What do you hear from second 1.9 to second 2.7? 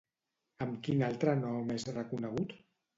reconegut?